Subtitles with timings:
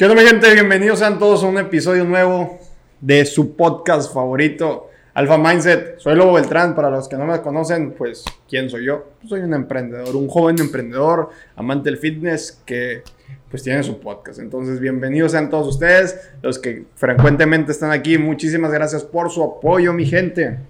[0.00, 0.50] ¿Qué onda mi gente?
[0.54, 2.58] Bienvenidos sean todos a un episodio nuevo
[3.02, 5.98] de su podcast favorito, Alpha Mindset.
[5.98, 9.10] Soy Lobo Beltrán, para los que no me conocen, pues, ¿quién soy yo?
[9.18, 13.02] Pues, soy un emprendedor, un joven emprendedor, amante del fitness que
[13.50, 14.38] pues tiene su podcast.
[14.38, 18.16] Entonces, bienvenidos sean todos ustedes, los que frecuentemente están aquí.
[18.16, 20.60] Muchísimas gracias por su apoyo, mi gente.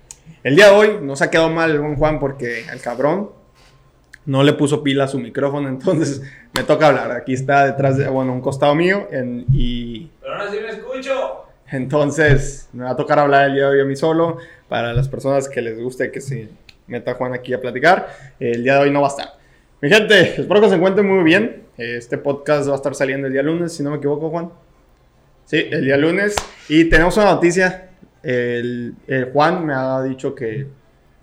[0.42, 3.30] El día de hoy nos ha quedado mal el buen Juan porque el cabrón
[4.26, 6.22] no le puso pila a su micrófono, entonces
[6.54, 7.10] me toca hablar.
[7.12, 10.10] Aquí está detrás de, bueno, un costado mío en, y...
[10.20, 11.44] Pero ahora sí me escucho.
[11.70, 14.38] Entonces me va a tocar hablar el día de hoy a mí solo.
[14.68, 16.48] Para las personas que les guste que se
[16.86, 19.28] meta Juan aquí a platicar, el día de hoy no va a estar.
[19.80, 21.64] Mi gente, espero que se encuentren muy bien.
[21.76, 24.50] Este podcast va a estar saliendo el día lunes, si no me equivoco, Juan.
[25.44, 26.36] Sí, el día lunes.
[26.68, 27.90] Y tenemos una noticia.
[28.22, 30.66] El, el Juan me ha dicho que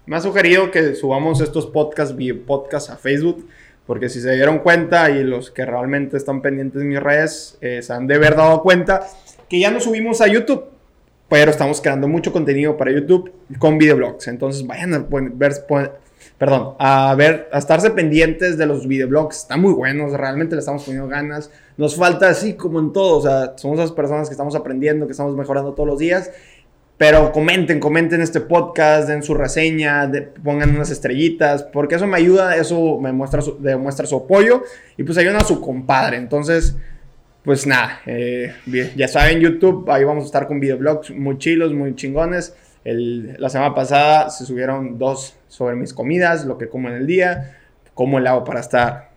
[0.08, 2.16] me ha sugerido que subamos estos podcasts,
[2.46, 3.46] podcast a Facebook,
[3.86, 7.82] porque si se dieron cuenta y los que realmente están pendientes de mis redes eh,
[7.82, 9.06] se han de haber dado cuenta
[9.50, 10.64] que ya no subimos a YouTube,
[11.28, 14.30] pero estamos creando mucho contenido para YouTube con videoblogs.
[14.30, 15.66] Entonces vayan a ver,
[16.38, 19.40] perdón, a ver, a estarse pendientes de los videoblogs.
[19.40, 21.52] Están muy buenos, realmente le estamos poniendo ganas.
[21.76, 25.12] Nos falta así como en todo, o sea, somos esas personas que estamos aprendiendo, que
[25.12, 26.32] estamos mejorando todos los días
[26.98, 30.12] pero comenten, comenten este podcast, den su reseña,
[30.44, 34.64] pongan unas estrellitas, porque eso me ayuda, eso me muestra su, demuestra su apoyo
[34.98, 36.18] y pues ayuda a su compadre.
[36.18, 36.76] Entonces,
[37.44, 38.52] pues nada, eh,
[38.96, 42.56] ya saben, YouTube, ahí vamos a estar con videoblogs muy chilos, muy chingones.
[42.84, 47.58] la semana pasada se subieron dos sobre mis comidas, lo que como en el día,
[47.94, 49.12] cómo el hago para estar,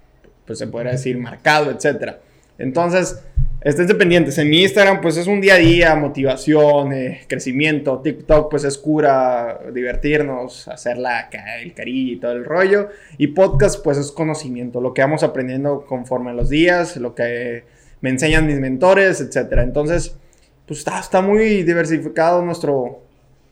[0.46, 2.16] pues se podría decir, marcado, etc.
[2.58, 3.22] Entonces,
[3.62, 4.38] Estén pendientes.
[4.38, 8.00] En mi Instagram, pues es un día a día, motivación, eh, crecimiento.
[8.00, 11.28] TikTok, pues es cura, divertirnos, hacer la,
[11.60, 12.88] el cariño y todo el rollo.
[13.18, 17.64] Y podcast, pues es conocimiento, lo que vamos aprendiendo conforme a los días, lo que
[18.00, 19.52] me enseñan mis mentores, etc.
[19.58, 20.16] Entonces,
[20.64, 23.02] pues está, está muy diversificado nuestro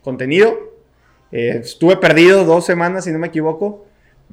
[0.02, 0.56] contenido.
[1.32, 3.84] Eh, estuve perdido dos semanas, si no me equivoco.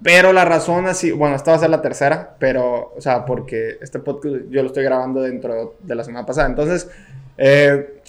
[0.03, 3.77] Pero la razón así, bueno, esta va a ser la tercera, pero, o sea, porque
[3.81, 6.47] este podcast yo lo estoy grabando dentro de la semana pasada.
[6.47, 6.89] Entonces,
[7.37, 8.01] eh,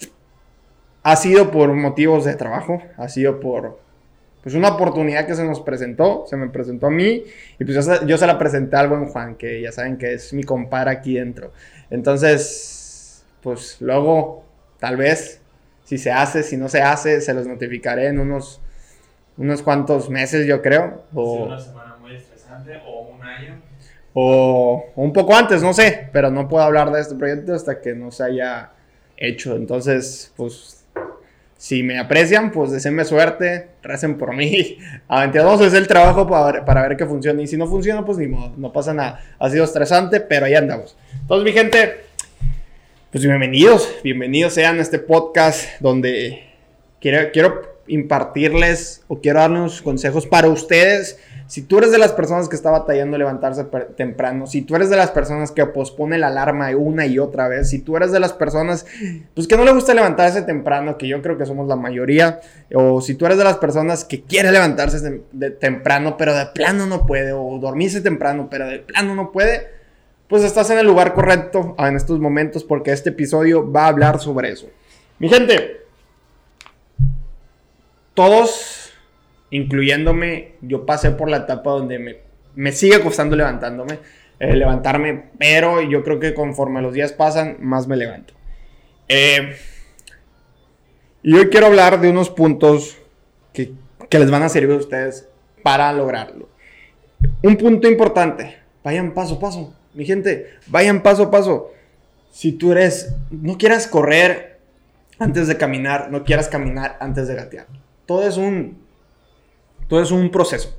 [1.03, 3.79] ha sido por motivos de trabajo, ha sido por,
[4.43, 7.23] pues, una oportunidad que se nos presentó, se me presentó a mí,
[7.59, 10.43] y pues yo, se la presenté al buen Juan, que ya saben que es mi
[10.43, 11.53] compara aquí dentro.
[11.91, 14.45] Entonces, pues luego,
[14.81, 15.41] tal vez,
[15.85, 18.61] si se hace, si no se hace, se los notificaré en unos
[19.39, 21.03] unos cuantos meses, yo creo.
[21.15, 23.61] O una semana muy estresante o un año.
[24.15, 27.95] O, un poco antes, no sé, pero no puedo hablar de este proyecto hasta que
[27.95, 28.71] no se haya
[29.17, 29.57] hecho.
[29.57, 30.85] Entonces, pues,
[31.59, 34.79] si me aprecian, pues deseenme suerte, recen por mí.
[35.09, 37.43] Aventados es el trabajo para, para ver que funcione.
[37.43, 39.21] Y si no funciona, pues ni modo, no pasa nada.
[39.39, 40.97] Ha sido estresante, pero ahí andamos.
[41.21, 42.07] Entonces, mi gente,
[43.11, 46.43] pues bienvenidos, bienvenidos sean a este podcast donde
[47.01, 51.19] quiero, quiero impartirles o quiero darles consejos para ustedes.
[51.47, 53.65] Si tú eres de las personas que está batallando levantarse
[53.97, 57.71] temprano, si tú eres de las personas que pospone la alarma una y otra vez,
[57.71, 58.85] si tú eres de las personas
[59.33, 62.41] pues que no le gusta levantarse temprano, que yo creo que somos la mayoría,
[62.75, 66.87] o si tú eres de las personas que quiere levantarse de, temprano, pero de plano
[66.87, 69.69] no puede, o dormirse temprano, pero de plano no puede,
[70.29, 74.19] pues estás en el lugar correcto en estos momentos porque este episodio va a hablar
[74.19, 74.69] sobre eso.
[75.21, 75.86] Mi gente,
[78.17, 78.93] todos,
[79.51, 82.23] incluyéndome, yo pasé por la etapa donde
[82.57, 84.01] me, sigue costando levantándome,
[84.41, 88.33] eh, levantarme, pero yo creo que conforme los días pasan, más me levanto.
[89.09, 89.55] Eh,
[91.23, 92.97] y hoy quiero hablar de unos puntos
[93.53, 93.73] que,
[94.09, 95.29] que les van a servir a ustedes
[95.63, 96.49] para lograrlo.
[97.43, 101.71] Un punto importante, vayan paso a paso, mi gente, vayan paso a paso.
[102.31, 104.59] Si tú eres, no quieras correr
[105.19, 107.67] antes de caminar, no quieras caminar antes de gatear
[108.07, 108.79] todo es un,
[109.89, 110.75] todo es un proceso.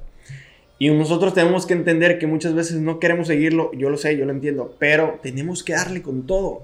[0.79, 4.25] Y nosotros tenemos que entender que muchas veces no queremos seguirlo, yo lo sé, yo
[4.25, 6.63] lo entiendo, pero tenemos que darle con todo.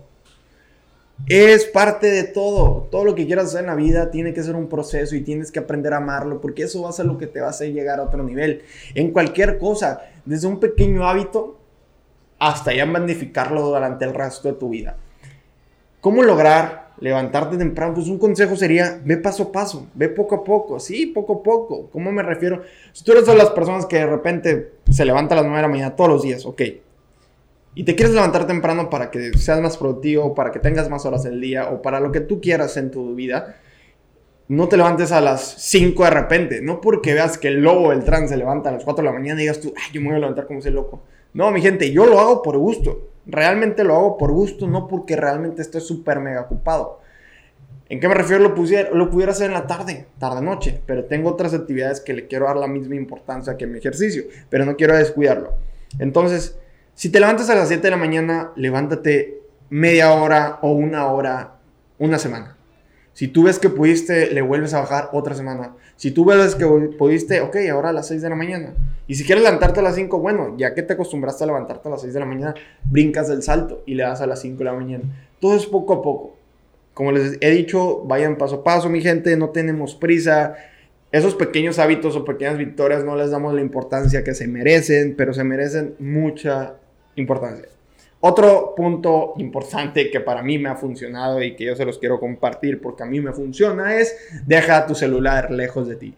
[1.28, 2.88] Es parte de todo.
[2.92, 5.52] Todo lo que quieras hacer en la vida tiene que ser un proceso y tienes
[5.52, 7.72] que aprender a amarlo porque eso va a ser lo que te va a hacer
[7.72, 8.64] llegar a otro nivel.
[8.94, 11.60] En cualquier cosa, desde un pequeño hábito
[12.40, 14.98] hasta ya magnificarlo durante el resto de tu vida.
[16.02, 20.44] ¿Cómo lograr levantarte temprano, pues un consejo sería, ve paso a paso, ve poco a
[20.46, 21.90] poco, sí, poco a poco.
[21.92, 22.62] ¿Cómo me refiero?
[22.94, 25.62] Si tú eres de las personas que de repente se levanta a las 9 de
[25.64, 26.62] la mañana todos los días, ok.
[27.76, 31.26] Y te quieres levantar temprano para que seas más productivo, para que tengas más horas
[31.26, 33.58] el día o para lo que tú quieras en tu vida,
[34.48, 36.62] no te levantes a las 5 de repente.
[36.62, 39.14] No porque veas que el lobo del trans se levanta a las 4 de la
[39.14, 41.02] mañana y digas tú, ay, yo me voy a levantar como ese loco.
[41.34, 43.10] No, mi gente, yo lo hago por gusto.
[43.26, 47.02] Realmente lo hago por gusto, no porque realmente estoy súper mega ocupado.
[47.90, 48.42] ¿En qué me refiero?
[48.42, 52.28] Lo, pusiera, lo pudiera hacer en la tarde, tarde-noche, pero tengo otras actividades que le
[52.28, 55.54] quiero dar la misma importancia que mi ejercicio, pero no quiero descuidarlo.
[56.00, 56.58] Entonces,
[56.96, 61.56] si te levantas a las 7 de la mañana, levántate media hora o una hora,
[62.00, 62.58] una semana.
[63.14, 65.76] Si tú ves que pudiste, le vuelves a bajar otra semana.
[65.98, 68.74] Si tú ves que pudiste, ok, ahora a las 6 de la mañana.
[69.08, 71.92] Y si quieres levantarte a las 5, bueno, ya que te acostumbraste a levantarte a
[71.92, 74.64] las 6 de la mañana, brincas del salto y le das a las 5 de
[74.64, 75.04] la mañana.
[75.40, 76.36] Todo es poco a poco.
[76.96, 80.56] Como les he dicho, vayan paso a paso, mi gente, no tenemos prisa.
[81.12, 85.34] Esos pequeños hábitos o pequeñas victorias no les damos la importancia que se merecen, pero
[85.34, 86.76] se merecen mucha
[87.16, 87.68] importancia.
[88.26, 92.22] Otro punto importante que para mí me ha funcionado y que yo se los quiero
[92.22, 94.16] compartir porque a mí me funciona es
[94.46, 96.16] deja tu celular lejos de ti.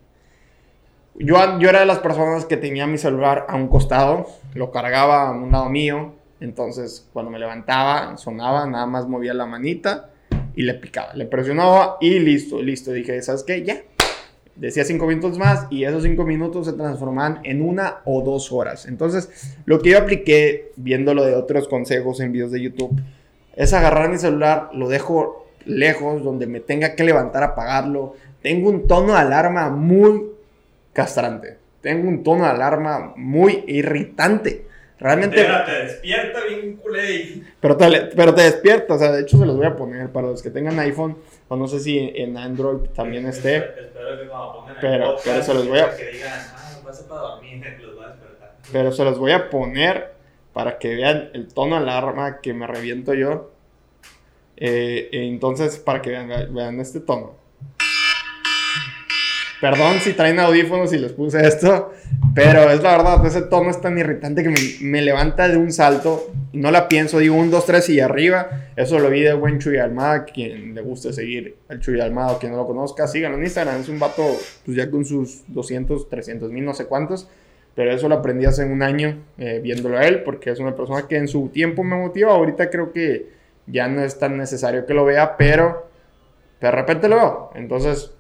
[1.16, 1.38] Yo,
[1.68, 5.52] era de las personas que tenía mi celular a un costado, lo cargaba a un
[5.52, 10.12] lado mío, entonces cuando me levantaba sonaba, nada más movía la manita
[10.56, 12.92] y le picaba, le presionaba y listo, listo.
[12.92, 13.63] Dije, ¿sabes qué?
[13.63, 13.81] Ya,
[14.56, 18.86] decía cinco minutos más y esos cinco minutos se transforman en una o dos horas.
[18.86, 23.00] Entonces, lo que yo apliqué viéndolo de otros consejos en videos de YouTube
[23.56, 28.16] es agarrar mi celular, lo dejo lejos, donde me tenga que levantar a apagarlo.
[28.42, 30.24] Tengo un tono de alarma muy
[30.94, 31.57] castrante.
[31.81, 34.66] Tengo un tono de alarma muy irritante.
[35.00, 35.44] Realmente.
[35.65, 37.42] te despierta bien culé.
[37.59, 40.27] Pero te, pero te despierta, o sea, de hecho se los voy a poner para
[40.27, 43.57] los que tengan iPhone, o no sé si en Android también esté.
[43.57, 45.95] Espero que cuando pongan pero, pero se los voy a.
[45.95, 48.56] Que digan, ah, para dormir, los voy a despertar.
[48.71, 50.13] Pero se los voy a poner
[50.53, 53.51] para que vean el tono alarma que me reviento yo.
[54.56, 57.36] Eh, entonces, para que vean, vean este tono.
[59.62, 61.94] Perdón si traen audífonos y les puse esto,
[62.34, 66.31] pero es la verdad, ese tono es tan irritante que me, levanta de un salto.
[66.52, 68.68] No la pienso, digo un, dos, tres y arriba.
[68.75, 70.25] Eso lo vi de buen Chuy Almada.
[70.25, 73.80] Quien le guste seguir al Chuy Almada quien no lo conozca, síganlo en Instagram.
[73.80, 74.24] Es un vato,
[74.66, 77.30] pues ya con sus 200, 300 mil, no sé cuántos.
[77.75, 81.07] Pero eso lo aprendí hace un año eh, viéndolo a él, porque es una persona
[81.07, 82.34] que en su tiempo me motiva.
[82.34, 83.30] Ahorita creo que
[83.68, 85.88] ya no es tan necesario que lo vea, pero
[86.62, 87.52] de repente lo veo.
[87.56, 88.12] Entonces,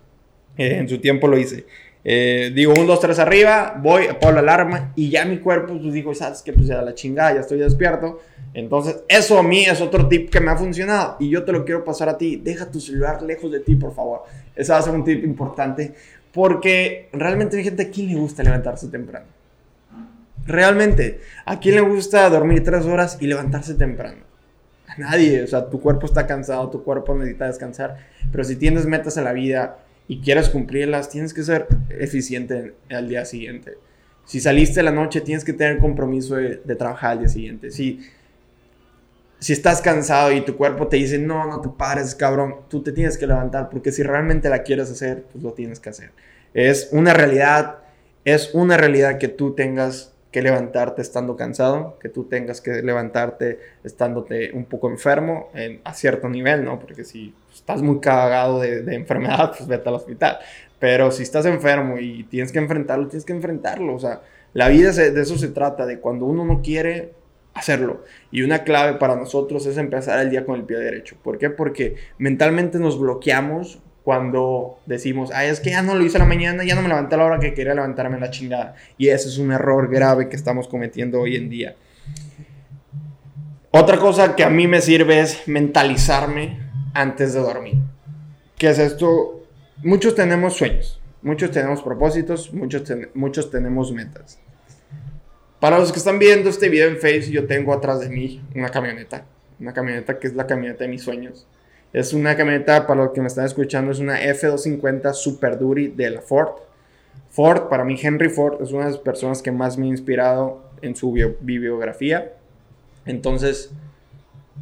[0.57, 1.65] eh, en su tiempo lo hice.
[2.07, 5.91] Eh, digo, un, dos, tres arriba, voy, apago la alarma y ya mi cuerpo, pues
[5.91, 6.53] digo, ¿sabes qué?
[6.53, 8.21] Pues ya la chingada, ya estoy despierto.
[8.53, 11.65] Entonces, eso a mí es otro tip que me ha funcionado y yo te lo
[11.65, 12.35] quiero pasar a ti.
[12.37, 14.21] Deja tu celular lejos de ti, por favor.
[14.55, 15.93] Ese va a ser un tip importante
[16.31, 19.25] porque realmente, mi gente, ¿a quién le gusta levantarse temprano?
[20.45, 24.17] Realmente, ¿a quién le gusta dormir tres horas y levantarse temprano?
[24.87, 27.97] A nadie, o sea, tu cuerpo está cansado, tu cuerpo necesita descansar,
[28.31, 33.09] pero si tienes metas en la vida, y quieres cumplirlas, tienes que ser eficiente al
[33.09, 33.77] día siguiente.
[34.25, 37.71] Si saliste la noche, tienes que tener compromiso de, trabajar al día siguiente.
[37.71, 37.99] Si,
[39.39, 42.91] si estás cansado y tu cuerpo te dice, no, no te pares, cabrón, tú te
[42.91, 46.11] tienes que levantar porque si realmente la quieres hacer, pues lo tienes que hacer.
[46.53, 47.79] Es una realidad,
[48.23, 53.57] es una realidad que tú tengas que levantarte estando cansado, que tú tengas que levantarte
[53.85, 55.47] estándote un poco enfermo
[55.85, 56.77] a cierto nivel, ¿no?
[56.77, 60.39] Porque si estás muy cagado de, enfermedad, pues vete al hospital.
[60.77, 63.95] Pero si estás enfermo y tienes que enfrentarlo, tienes que enfrentarlo.
[63.95, 67.13] O sea, la vida de eso se trata, de cuando uno no quiere
[67.53, 68.03] hacerlo.
[68.29, 71.15] Y una clave para nosotros es empezar el día con el pie derecho.
[71.23, 71.49] ¿Por qué?
[71.49, 76.27] Porque mentalmente nos bloqueamos cuando decimos, ay, es que ya no lo hice a la
[76.27, 78.75] mañana, ya no me levanté a la hora que quería levantarme la chingada.
[78.99, 81.75] Y ese es un error grave que estamos cometiendo hoy en día.
[83.71, 86.59] Otra cosa que a mí me sirve es mentalizarme
[86.93, 87.77] antes de dormir.
[88.59, 89.43] ¿Qué es esto?
[89.83, 92.83] Muchos tenemos sueños, muchos tenemos propósitos, muchos,
[93.15, 94.39] muchos tenemos metas.
[95.59, 98.69] Para los que están viendo este video en Facebook, yo tengo atrás de mí una
[98.69, 99.25] camioneta.
[99.59, 101.47] Una camioneta que es la camioneta de mis sueños.
[101.95, 106.09] Es una camioneta, para los que me están escuchando, es una F250 Super Duty de
[106.09, 106.49] la Ford.
[107.29, 110.61] Ford, para mí Henry Ford es una de las personas que más me ha inspirado
[110.81, 112.33] en su bibliografía.
[113.05, 113.71] Entonces,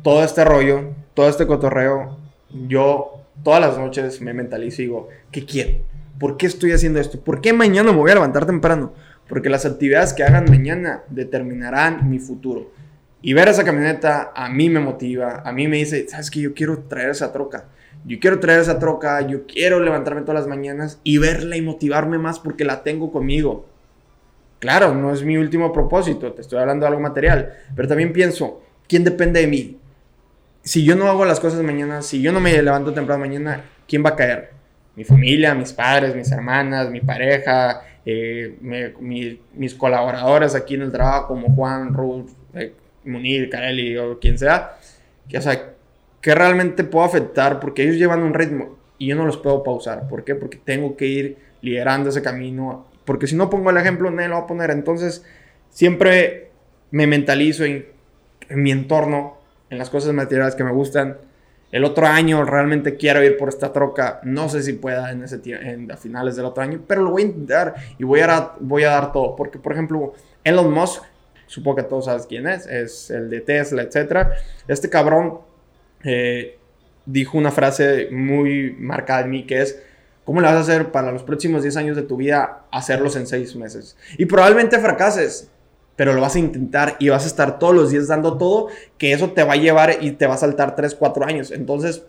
[0.03, 2.19] todo este rollo, todo este cotorreo,
[2.67, 5.79] yo todas las noches me mentalizo y digo, ¿qué quiero?
[6.19, 7.19] ¿Por qué estoy haciendo esto?
[7.19, 8.93] ¿Por qué mañana me voy a levantar temprano?
[9.27, 12.69] Porque las actividades que hagan mañana determinarán mi futuro.
[13.25, 16.41] Y ver esa camioneta a mí me motiva, a mí me dice, ¿sabes qué?
[16.41, 17.67] Yo quiero traer esa troca.
[18.05, 22.17] Yo quiero traer esa troca, yo quiero levantarme todas las mañanas y verla y motivarme
[22.17, 23.65] más porque la tengo conmigo.
[24.59, 28.61] Claro, no es mi último propósito, te estoy hablando de algo material, pero también pienso,
[28.89, 29.77] ¿quién depende de mí?
[30.61, 34.03] Si yo no hago las cosas mañana, si yo no me levanto temprano mañana, ¿quién
[34.03, 34.51] va a caer?
[34.97, 38.57] Mi familia, mis padres, mis hermanas, mi pareja, eh,
[39.53, 42.73] mis colaboradores aquí en el trabajo como Juan, Ruth, eh,
[43.05, 44.77] Munir, Carelli o quien sea,
[45.27, 45.73] que, o sea,
[46.21, 50.07] que realmente puedo afectar porque ellos llevan un ritmo y yo no los puedo pausar.
[50.07, 50.35] ¿Por qué?
[50.35, 52.87] Porque tengo que ir liderando ese camino.
[53.05, 54.71] Porque si no pongo el ejemplo, nadie lo va a poner.
[54.71, 55.25] Entonces,
[55.69, 56.51] siempre
[56.91, 57.85] me mentalizo en,
[58.47, 59.37] en mi entorno,
[59.69, 61.17] en las cosas materiales que me gustan.
[61.71, 64.21] El otro año realmente quiero ir por esta troca.
[64.23, 67.23] No sé si pueda en ese en, a finales del otro año, pero lo voy
[67.23, 69.35] a intentar y voy a, voy a dar todo.
[69.35, 71.03] Porque, por ejemplo, Elon Musk,
[71.53, 74.29] supongo que todos sabes quién es, es el de Tesla, etc.
[74.67, 75.39] Este cabrón
[76.03, 76.57] eh,
[77.05, 79.79] dijo una frase muy marcada en mí que es,
[80.23, 83.27] ¿cómo le vas a hacer para los próximos 10 años de tu vida hacerlos en
[83.27, 83.95] 6 meses?
[84.17, 85.51] Y probablemente fracases,
[85.95, 89.13] pero lo vas a intentar y vas a estar todos los días dando todo, que
[89.13, 91.51] eso te va a llevar y te va a saltar 3, 4 años.
[91.51, 92.03] Entonces,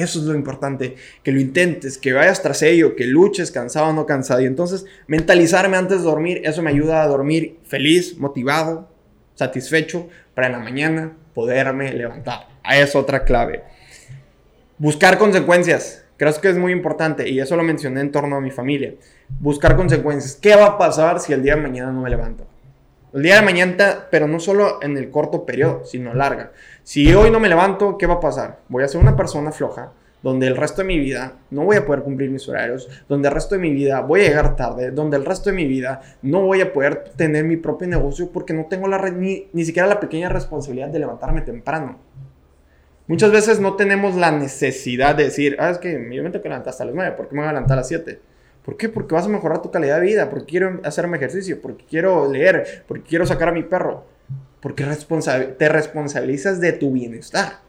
[0.00, 3.92] eso es lo importante, que lo intentes, que vayas tras ello, que luches cansado o
[3.92, 4.40] no cansado.
[4.40, 8.88] Y entonces, mentalizarme antes de dormir, eso me ayuda a dormir feliz, motivado,
[9.34, 12.48] satisfecho, para en la mañana poderme levantar.
[12.70, 13.62] Es otra clave.
[14.76, 16.04] Buscar consecuencias.
[16.16, 18.94] Creo que es muy importante y eso lo mencioné en torno a mi familia.
[19.40, 20.34] Buscar consecuencias.
[20.34, 22.44] ¿Qué va a pasar si el día de mañana no me levanto?
[23.14, 26.52] El día de mañana, pero no solo en el corto periodo, sino larga.
[26.82, 28.58] Si hoy no me levanto, ¿qué va a pasar?
[28.68, 31.86] Voy a ser una persona floja, donde el resto de mi vida no voy a
[31.86, 35.16] poder cumplir mis horarios, donde el resto de mi vida voy a llegar tarde, donde
[35.16, 38.66] el resto de mi vida no voy a poder tener mi propio negocio porque no
[38.66, 41.98] tengo la ni, ni siquiera la pequeña responsabilidad de levantarme temprano.
[43.06, 46.50] Muchas veces no tenemos la necesidad de decir, ah, es que yo me tengo que
[46.50, 48.20] levantar hasta las 9, ¿por qué me voy a levantar a las 7?
[48.68, 48.90] ¿Por qué?
[48.90, 52.84] Porque vas a mejorar tu calidad de vida, porque quiero hacerme ejercicio, porque quiero leer,
[52.86, 54.04] porque quiero sacar a mi perro,
[54.60, 54.84] porque
[55.56, 57.60] te responsabilizas de tu bienestar.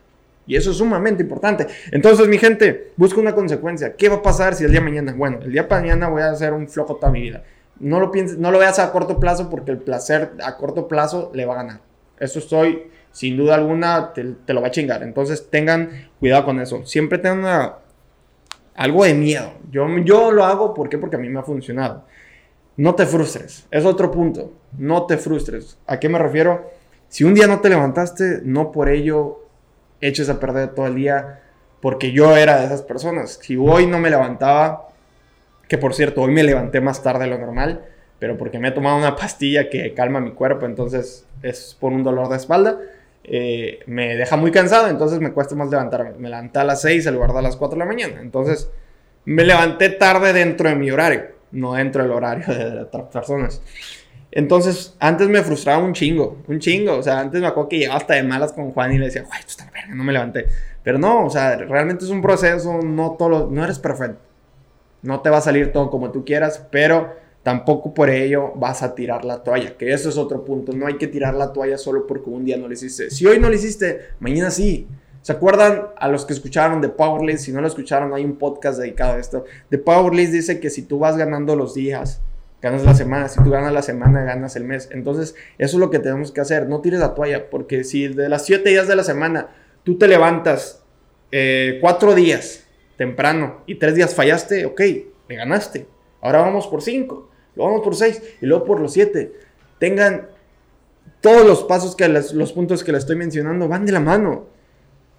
[0.45, 1.67] Y eso es sumamente importante.
[1.93, 3.95] Entonces, mi gente, busca una consecuencia.
[3.95, 5.13] ¿Qué va a pasar si el día de mañana?
[5.13, 7.45] Bueno, el día de mañana voy a hacer un flojo toda mi vida.
[7.79, 11.31] No lo pienses, no lo veas a corto plazo porque el placer a corto plazo
[11.33, 11.79] le va a ganar.
[12.19, 15.03] Eso estoy sin duda alguna te, lo va a chingar.
[15.03, 16.85] Entonces tengan cuidado con eso.
[16.85, 17.71] Siempre tengan
[18.79, 19.51] algo de miedo.
[19.71, 22.05] Yo, yo lo hago ¿por porque a mí me ha funcionado.
[22.77, 23.67] No te frustres.
[23.71, 24.53] Es otro punto.
[24.77, 25.77] No te frustres.
[25.85, 26.71] ¿A qué me refiero?
[27.09, 29.41] Si un día no te levantaste, no por ello
[29.99, 31.41] eches a perder todo el día.
[31.81, 33.39] Porque yo era de esas personas.
[33.41, 34.87] Si hoy no me levantaba,
[35.67, 37.83] que por cierto, hoy me levanté más tarde de lo normal,
[38.17, 42.05] pero porque me he tomado una pastilla que calma mi cuerpo, entonces es por un
[42.05, 42.79] dolor de espalda
[43.31, 46.13] eh, me deja muy cansado, entonces me cuesta más levantarme.
[46.17, 48.21] Me levanté a las 6 en lugar de a las 4 de la mañana.
[48.21, 48.71] Entonces
[49.25, 53.61] me levanté tarde dentro de mi horario, no dentro del horario de otras personas.
[54.31, 56.97] Entonces, antes me frustraba un chingo, un chingo.
[56.97, 59.23] O sea, antes me acuerdo que llegaba hasta de malas con Juan y le decía,
[59.23, 60.47] guay, tú estás verga, no me levanté.
[60.83, 64.19] Pero no, o sea, realmente es un proceso, no, todo no eres perfecto.
[65.03, 68.95] No te va a salir todo como tú quieras, pero tampoco por ello vas a
[68.95, 72.05] tirar la toalla, que eso es otro punto, no hay que tirar la toalla solo
[72.05, 73.09] porque un día no lo hiciste.
[73.09, 74.87] Si hoy no lo hiciste, mañana sí.
[75.21, 77.43] ¿Se acuerdan a los que escucharon de Powerlist?
[77.43, 79.43] Si no lo escucharon, hay un podcast dedicado a esto.
[79.69, 82.21] De Powerlist dice que si tú vas ganando los días,
[82.61, 83.27] ganas la semana.
[83.27, 84.89] Si tú ganas la semana, ganas el mes.
[84.91, 86.67] Entonces, eso es lo que tenemos que hacer.
[86.67, 89.49] No tires la toalla, porque si de las siete días de la semana
[89.83, 90.83] tú te levantas
[91.31, 92.65] eh, cuatro días
[92.97, 94.81] temprano y tres días fallaste, ok,
[95.27, 95.87] le ganaste.
[96.21, 97.29] Ahora vamos por cinco
[97.65, 99.33] vamos por 6 y luego por los 7.
[99.79, 100.27] Tengan
[101.21, 104.45] todos los pasos que los puntos que les estoy mencionando van de la mano.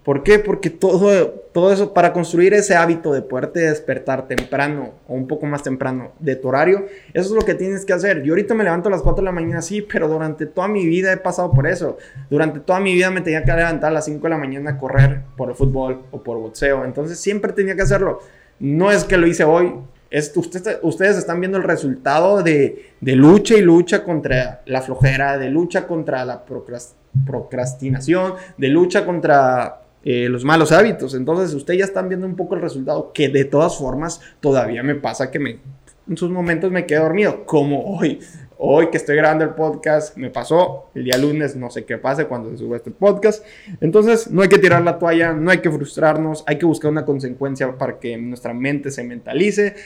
[0.05, 0.39] ¿Por qué?
[0.39, 5.45] Porque todo, todo eso, para construir ese hábito de poderte despertar temprano o un poco
[5.45, 8.23] más temprano de tu horario, eso es lo que tienes que hacer.
[8.23, 10.87] Yo ahorita me levanto a las 4 de la mañana, sí, pero durante toda mi
[10.87, 11.99] vida he pasado por eso.
[12.31, 14.79] Durante toda mi vida me tenía que levantar a las 5 de la mañana a
[14.79, 16.87] correr por el fútbol o por boxeo.
[16.87, 18.21] Entonces siempre tenía que hacerlo.
[18.59, 19.75] No es que lo hice hoy,
[20.83, 26.25] ustedes están viendo el resultado de, lucha y lucha contra la flojera, de lucha contra
[26.25, 26.45] la
[27.27, 31.15] procrastinación, de lucha contra eh, los malos hábitos.
[31.15, 34.97] Entonces, ustedes ya están viendo un poco el resultado que de todas formas todavía me
[34.97, 35.59] pasa que me,
[36.09, 38.19] en sus momentos me quedo dormido, como hoy.
[38.63, 42.27] Hoy que estoy grabando el podcast, me pasó el día lunes, no sé qué pase
[42.27, 43.43] cuando se sube este podcast.
[43.81, 47.07] Entonces, no hay que tirar la toalla, no hay que frustrarnos, hay que buscar una
[47.07, 49.77] consecuencia para que nuestra mente se mentalice.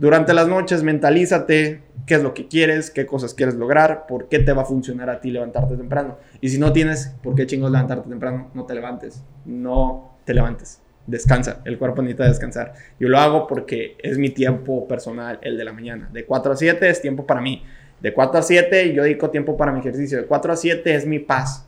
[0.00, 4.40] Durante las noches, mentalízate qué es lo que quieres, qué cosas quieres lograr, por qué
[4.40, 6.18] te va a funcionar a ti levantarte temprano.
[6.40, 8.50] Y si no tienes, ¿por qué chingos levantarte temprano?
[8.52, 12.74] No te levantes, no te levantes descansa, el cuerpo necesita descansar.
[12.98, 16.08] Yo lo hago porque es mi tiempo personal, el de la mañana.
[16.12, 17.62] De 4 a 7 es tiempo para mí.
[18.04, 20.18] De 4 a 7 yo dedico tiempo para mi ejercicio.
[20.18, 21.66] De 4 a 7 es mi paz.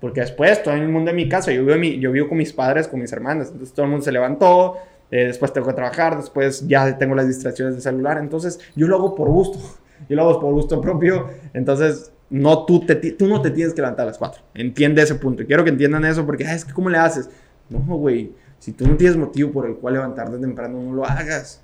[0.00, 2.86] Porque después todo el mundo en mi casa, yo vivo, yo vivo con mis padres,
[2.86, 3.48] con mis hermanas.
[3.48, 4.76] Entonces todo el mundo se levantó,
[5.10, 8.18] eh, después tengo que trabajar, después ya tengo las distracciones de celular.
[8.18, 9.58] Entonces yo lo hago por gusto.
[10.08, 11.28] Yo lo hago por gusto propio.
[11.54, 14.42] Entonces no tú, te, tú no te tienes que levantar a las 4.
[14.54, 15.42] Entiende ese punto.
[15.42, 17.30] Y quiero que entiendan eso porque, "Ay, es que ¿cómo le haces?
[17.70, 18.32] No, güey.
[18.58, 21.62] Si tú no tienes motivo por el cual levantarte temprano, no lo hagas.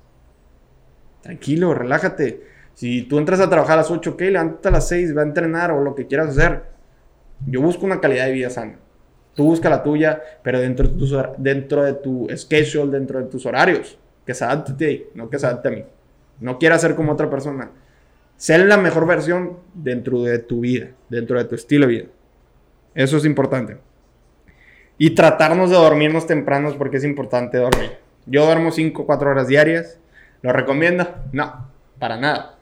[1.21, 2.50] Tranquilo, relájate.
[2.73, 5.25] Si tú entras a trabajar a las 8, ok, levántate a las 6, va a
[5.25, 6.63] entrenar o lo que quieras hacer.
[7.45, 8.77] Yo busco una calidad de vida sana.
[9.35, 13.45] Tú busca la tuya, pero dentro de, tus dentro de tu schedule, dentro de tus
[13.45, 13.97] horarios.
[14.25, 15.83] Que se adapte a ti, no que se adapte a mí.
[16.39, 17.71] No quieras ser como otra persona.
[18.37, 22.05] Ser la mejor versión dentro de tu vida, dentro de tu estilo de vida.
[22.93, 23.77] Eso es importante.
[24.97, 27.91] Y tratarnos de dormirnos tempranos porque es importante dormir.
[28.25, 29.99] Yo duermo 5 o 4 horas diarias.
[30.41, 31.07] ¿Lo recomiendo?
[31.31, 31.67] No,
[31.99, 32.57] para nada.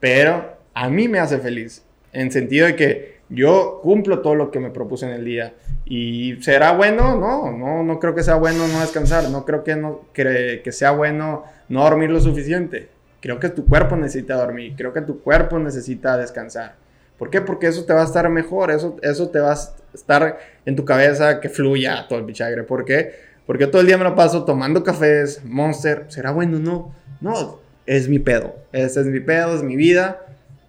[0.00, 1.84] Pero a mí me hace feliz.
[2.12, 5.54] En sentido de que yo cumplo todo lo que me propuse en el día.
[5.84, 7.16] ¿Y será bueno?
[7.16, 9.28] No, no, no creo que sea bueno no descansar.
[9.30, 12.88] No creo que, no, que, que sea bueno no dormir lo suficiente.
[13.20, 14.74] Creo que tu cuerpo necesita dormir.
[14.76, 16.76] Creo que tu cuerpo necesita descansar.
[17.18, 17.40] ¿Por qué?
[17.40, 18.70] Porque eso te va a estar mejor.
[18.70, 19.58] Eso, eso te va a
[19.94, 22.62] estar en tu cabeza que fluya todo el bichagre.
[22.62, 23.12] ¿Por qué?
[23.46, 26.06] Porque todo el día me lo paso tomando cafés, Monster.
[26.08, 26.58] ¿Será bueno?
[26.58, 26.92] No.
[27.20, 28.56] No, es mi pedo.
[28.72, 30.20] Ese es mi pedo, es mi vida.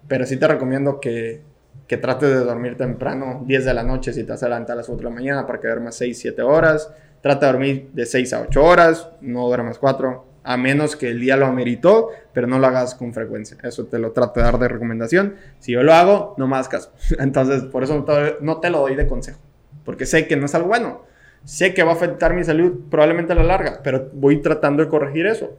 [0.06, 1.42] Pero sí te recomiendo que,
[1.86, 4.96] que trates de dormir temprano, 10 de la noche, si te vas a las 4
[4.96, 6.90] de la mañana para que duermas 6, 7 horas.
[7.20, 11.20] Trata de dormir de 6 a 8 horas, no duermas 4, a menos que el
[11.20, 13.58] día lo ameritó, pero no lo hagas con frecuencia.
[13.62, 15.34] Eso te lo trato de dar de recomendación.
[15.58, 16.92] Si yo lo hago, no hagas caso.
[17.18, 18.06] Entonces, por eso
[18.40, 19.40] no te lo doy de consejo,
[19.84, 21.02] porque sé que no es algo bueno.
[21.44, 24.88] Sé que va a afectar mi salud probablemente a la larga, pero voy tratando de
[24.88, 25.56] corregir eso.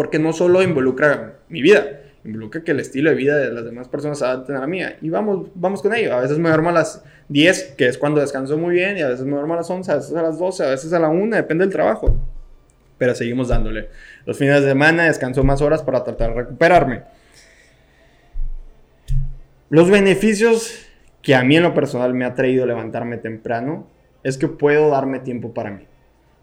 [0.00, 3.86] Porque no solo involucra mi vida, involucra que el estilo de vida de las demás
[3.86, 4.96] personas se adapten a la mía.
[5.02, 6.14] Y vamos, vamos con ello.
[6.14, 9.08] A veces me duermo a las 10, que es cuando descanso muy bien, y a
[9.08, 11.10] veces me duermo a las 11, a veces a las 12, a veces a la
[11.10, 12.16] 1, depende del trabajo.
[12.96, 13.90] Pero seguimos dándole.
[14.24, 17.02] Los fines de semana descanso más horas para tratar de recuperarme.
[19.68, 20.86] Los beneficios
[21.20, 23.86] que a mí en lo personal me ha traído levantarme temprano
[24.22, 25.86] es que puedo darme tiempo para mí.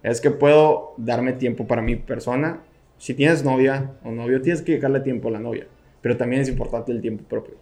[0.03, 2.61] Es que puedo darme tiempo para mi persona.
[2.97, 5.67] Si tienes novia o novio, tienes que dedicarle tiempo a la novia.
[6.01, 7.55] Pero también es importante el tiempo propio.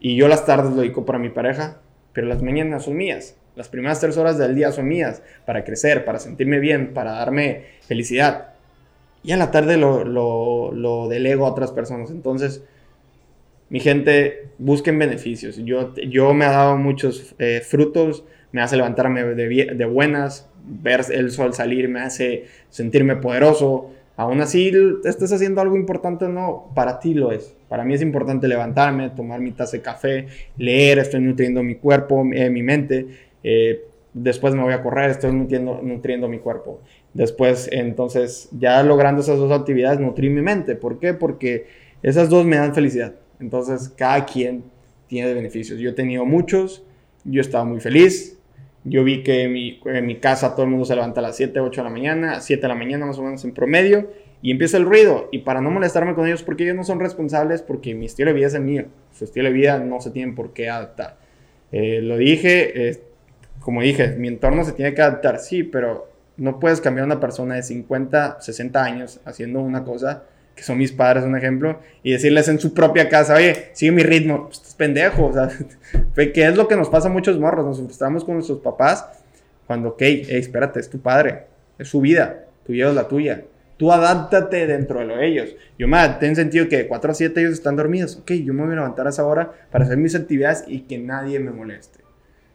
[0.00, 1.80] Y yo las tardes lo dedico para mi pareja,
[2.12, 3.36] pero las mañanas son mías.
[3.54, 7.66] Las primeras tres horas del día son mías para crecer, para sentirme bien, para darme
[7.82, 8.54] felicidad.
[9.22, 12.10] Y a la tarde lo, lo, lo delego a otras personas.
[12.10, 12.64] Entonces,
[13.68, 15.56] mi gente, busquen beneficios.
[15.58, 21.02] Yo, yo me ha dado muchos eh, frutos, me hace levantarme de, de buenas, ver
[21.10, 23.90] el sol salir me hace sentirme poderoso.
[24.16, 24.70] Aún así,
[25.04, 27.56] estés haciendo algo importante o no, para ti lo es.
[27.68, 30.26] Para mí es importante levantarme, tomar mi taza de café,
[30.58, 33.06] leer, estoy nutriendo mi cuerpo, eh, mi mente.
[33.42, 36.80] Eh, después me voy a correr, estoy nutriendo, nutriendo mi cuerpo.
[37.14, 40.76] Después, entonces, ya logrando esas dos actividades, nutrí mi mente.
[40.76, 41.14] ¿Por qué?
[41.14, 41.66] Porque
[42.02, 43.14] esas dos me dan felicidad.
[43.40, 44.64] Entonces, cada quien
[45.08, 45.78] tiene beneficios.
[45.78, 46.84] Yo he tenido muchos,
[47.24, 48.38] yo estaba muy feliz.
[48.84, 49.52] Yo vi que en
[50.06, 52.62] mi, casa todo el mundo se levanta a las 7, 8 de la mañana, 7
[52.62, 54.10] de la mañana más o menos en promedio,
[54.42, 55.28] y empieza el ruido.
[55.30, 58.34] Y para no molestarme con ellos, porque ellos no son responsables, porque mi estilo de
[58.34, 58.86] vida es el mío.
[59.12, 61.16] Su estilo de vida no se tiene por qué adaptar.
[61.70, 63.00] Eh, lo dije,
[63.60, 67.20] como dije, mi entorno se tiene que adaptar, sí, pero no puedes cambiar a una
[67.20, 72.12] persona de 50, 60 años haciendo una cosa, que son mis padres, un ejemplo, y
[72.12, 75.48] decirles en su propia casa, oye, sigue mi ritmo, pues estás pendejo, o sea,
[76.32, 79.06] que es lo que nos pasa a muchos morros, nos frustramos con nuestros papás,
[79.66, 81.46] cuando, ok, hey, espérate, es tu padre,
[81.78, 83.44] es su vida, tú llevas la tuya,
[83.76, 85.56] tú adáptate dentro de lo de ellos.
[85.78, 88.52] Yo me adapté en sentido que de 4 a 7 ellos están dormidos, ok, yo
[88.52, 91.50] me voy a levantar a esa hora para hacer mis actividades y que nadie me
[91.50, 92.00] moleste.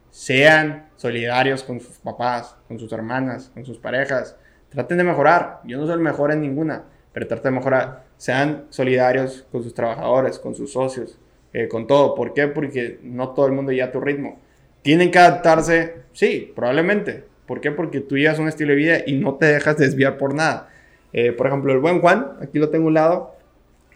[0.09, 4.35] Sean solidarios con sus papás, con sus hermanas, con sus parejas.
[4.69, 5.61] Traten de mejorar.
[5.65, 6.85] Yo no soy el mejor en ninguna,
[7.17, 8.03] pero traten de mejorar.
[8.15, 11.17] Sean solidarios con sus trabajadores, con sus socios,
[11.51, 12.13] eh, con todo.
[12.13, 12.45] ¿Por qué?
[12.45, 14.39] Porque no todo el mundo lleva a tu ritmo.
[14.83, 15.95] ¿Tienen que adaptarse?
[16.13, 17.23] Sí, probablemente.
[17.47, 17.71] ¿Por qué?
[17.71, 20.69] Porque tú llevas un estilo de vida y no te dejas desviar por nada.
[21.11, 23.35] Eh, por ejemplo, el buen Juan, aquí lo tengo a un lado,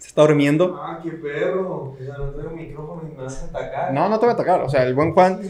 [0.02, 0.82] se está durmiendo.
[0.82, 1.96] Ah, qué perro.
[2.04, 3.94] Ya no tengo micrófono y me vas a atacar.
[3.94, 4.62] No, no te voy a atacar.
[4.62, 5.42] O sea, el buen Juan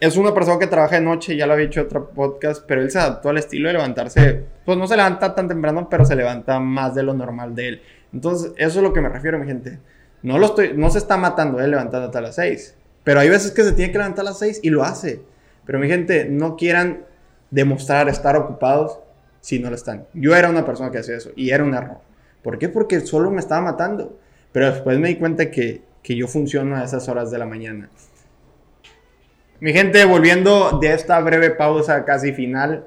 [0.00, 2.80] es una persona que trabaja de noche, ya lo había dicho en otro podcast, pero
[2.82, 4.42] él se adaptó al estilo de levantarse.
[4.64, 7.82] Pues no se levanta tan temprano, pero se levanta más de lo normal de él.
[8.12, 9.78] Entonces, eso es lo que me refiero, mi gente.
[10.20, 12.76] No, lo estoy, no se está matando él levantándote a las 6.
[13.04, 15.22] Pero hay veces que se tiene que levantar a las 6 y lo hace.
[15.64, 17.04] Pero mi gente, no quieran
[17.52, 18.98] demostrar estar ocupados
[19.38, 20.08] si no lo están.
[20.12, 21.98] Yo era una persona que hacía eso y era un error.
[22.46, 22.68] ¿Por qué?
[22.68, 24.16] Porque solo me estaba matando.
[24.52, 27.88] Pero después me di cuenta que, que yo funciono a esas horas de la mañana.
[29.58, 32.86] Mi gente, volviendo de esta breve pausa casi final,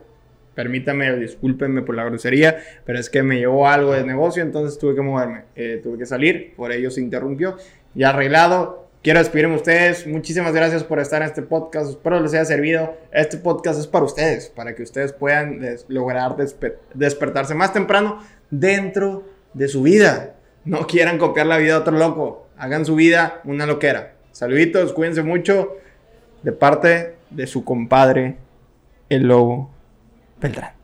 [0.56, 4.96] permítame, discúlpenme por la grosería, pero es que me llevó algo de negocio, entonces tuve
[4.96, 7.58] que moverme, eh, tuve que salir, por ello se interrumpió.
[7.96, 10.08] Ya arreglado, quiero despedirme de ustedes.
[10.08, 11.90] Muchísimas gracias por estar en este podcast.
[11.90, 12.96] Espero les haya servido.
[13.12, 18.20] Este podcast es para ustedes, para que ustedes puedan des- lograr despe- despertarse más temprano
[18.50, 20.36] dentro de su vida.
[20.66, 22.48] No quieran copiar la vida de otro loco.
[22.58, 24.16] Hagan su vida una loquera.
[24.32, 25.78] Saluditos, cuídense mucho.
[26.44, 28.38] De parte de su compadre,
[29.10, 29.72] el lobo
[30.40, 30.79] Beltrán.